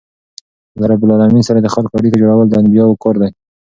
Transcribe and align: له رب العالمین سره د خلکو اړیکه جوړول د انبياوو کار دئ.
له 0.79 0.85
رب 0.91 1.01
العالمین 1.05 1.43
سره 1.49 1.59
د 1.61 1.67
خلکو 1.75 1.97
اړیکه 1.99 2.19
جوړول 2.21 2.47
د 2.49 2.53
انبياوو 2.61 2.99
کار 3.03 3.15
دئ. 3.21 3.31